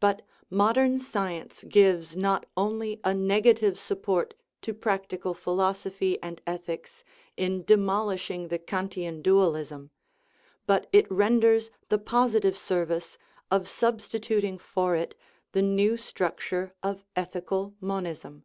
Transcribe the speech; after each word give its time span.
But 0.00 0.22
modern 0.50 0.98
science 0.98 1.62
gives 1.68 2.16
not 2.16 2.46
only 2.56 3.00
a 3.04 3.14
negative 3.14 3.78
sup 3.78 4.02
port 4.02 4.34
to 4.62 4.74
practical 4.74 5.34
philosophy 5.34 6.20
and 6.20 6.42
ethics 6.48 7.04
in 7.36 7.62
demolishing 7.62 8.48
the 8.48 8.58
Kantian 8.58 9.22
dualism, 9.22 9.92
but 10.66 10.88
it 10.92 11.08
renders 11.08 11.70
the 11.90 11.98
positive 11.98 12.58
service 12.58 13.18
of 13.52 13.68
substituting 13.68 14.58
for 14.58 14.96
it 14.96 15.14
the 15.52 15.62
new 15.62 15.96
structure 15.96 16.74
of 16.82 17.04
ethical 17.14 17.74
mon 17.80 18.02
349 18.02 18.02
THE 18.02 18.02
RIDDLE 18.02 18.02
OF 18.02 18.02
THE 18.02 18.06
UNIVERSE 18.08 18.18
ism. 18.18 18.44